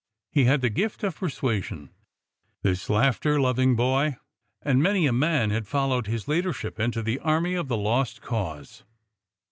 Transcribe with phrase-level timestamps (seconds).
[0.31, 1.91] He had the gift of persuasion,
[2.63, 4.17] this laughter loving boy,
[4.63, 8.19] and many a man had followed his leader ship into the army of the Lost
[8.19, 8.83] Cause.